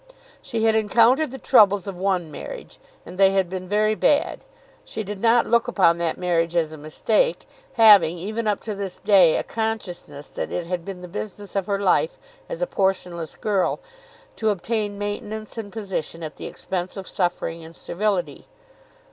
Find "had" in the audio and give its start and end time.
0.63-0.73, 3.33-3.51, 10.65-10.83